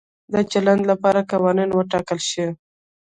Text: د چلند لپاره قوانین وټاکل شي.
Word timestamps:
د 0.33 0.35
چلند 0.51 0.81
لپاره 0.91 1.27
قوانین 1.31 1.69
وټاکل 1.73 2.19
شي. 2.29 2.47